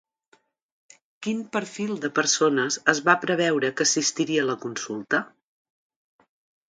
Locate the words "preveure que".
3.27-3.87